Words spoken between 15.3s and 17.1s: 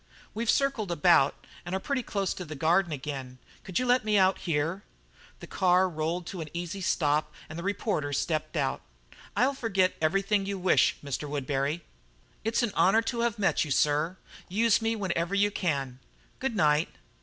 you can. Goodnight."